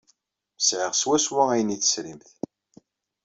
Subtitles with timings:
[0.61, 2.27] Sɛiɣ swawa ayen ay tesrimt.